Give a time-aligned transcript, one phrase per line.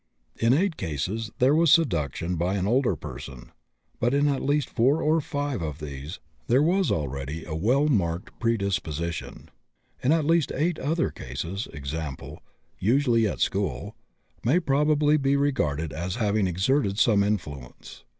[0.39, 3.51] In 8 cases there was seduction by an older person,
[3.99, 8.39] but in at least 4 or 5 of these there was already a well marked
[8.39, 9.51] predisposition.
[10.01, 12.41] In at least 8 other cases, example,
[12.79, 13.95] usually at school,
[14.43, 18.03] may probably be regarded as having exerted some influence.